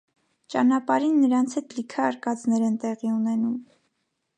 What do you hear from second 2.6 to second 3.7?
են տեղի ունենում։